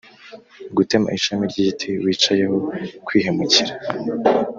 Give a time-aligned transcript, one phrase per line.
[0.77, 2.57] gutema ishami ry’igiti wicayeho:
[3.05, 3.73] kwihemukira